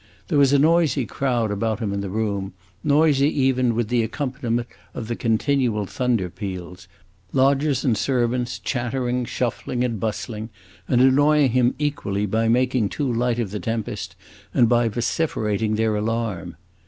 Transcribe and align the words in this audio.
There 0.29 0.39
was 0.39 0.51
a 0.51 0.57
noisy 0.57 1.05
crowd 1.05 1.51
about 1.51 1.77
him 1.79 1.93
in 1.93 2.01
the 2.01 2.09
room 2.09 2.53
noisy 2.83 3.29
even 3.43 3.75
with 3.75 3.89
the 3.89 4.01
accompaniment 4.01 4.67
of 4.95 5.07
the 5.07 5.15
continual 5.15 5.85
thunder 5.85 6.27
peals; 6.27 6.87
lodgers 7.33 7.85
and 7.85 7.95
servants, 7.95 8.57
chattering, 8.57 9.25
shuffling, 9.25 9.83
and 9.83 9.99
bustling, 9.99 10.49
and 10.87 11.01
annoying 11.01 11.51
him 11.51 11.75
equally 11.77 12.25
by 12.25 12.47
making 12.47 12.89
too 12.89 13.13
light 13.13 13.37
of 13.37 13.51
the 13.51 13.59
tempest 13.59 14.15
and 14.55 14.67
by 14.67 14.87
vociferating 14.89 15.75
their 15.75 15.95
alarm. 15.95 16.55